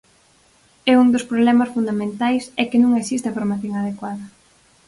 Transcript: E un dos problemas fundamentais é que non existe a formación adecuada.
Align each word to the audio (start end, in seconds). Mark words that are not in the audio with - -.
E 0.89 0.91
un 1.01 1.07
dos 1.13 1.27
problemas 1.29 1.73
fundamentais 1.75 2.43
é 2.61 2.63
que 2.69 2.81
non 2.83 2.91
existe 3.01 3.27
a 3.29 3.35
formación 3.37 3.73
adecuada. 3.77 4.25